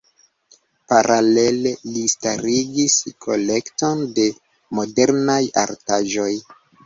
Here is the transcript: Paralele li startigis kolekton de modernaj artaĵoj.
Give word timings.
Paralele 0.93 1.73
li 1.89 2.05
startigis 2.13 2.95
kolekton 3.27 4.01
de 4.17 4.25
modernaj 4.79 5.39
artaĵoj. 5.65 6.31